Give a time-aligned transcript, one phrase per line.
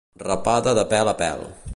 [0.27, 1.45] Rapada de pèl a pèl.